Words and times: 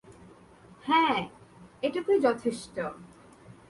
হ্যাঁ, 0.83 1.17
এটুকুই 1.83 2.17
যথেষ্ট। 2.19 2.75